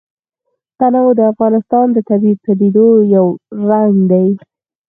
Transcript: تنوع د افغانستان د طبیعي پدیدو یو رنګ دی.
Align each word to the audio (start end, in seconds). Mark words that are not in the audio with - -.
تنوع 0.79 1.09
د 1.17 1.21
افغانستان 1.31 1.85
د 1.91 1.97
طبیعي 2.09 2.35
پدیدو 2.43 2.87
یو 3.15 3.25
رنګ 3.69 3.93
دی. 4.11 4.27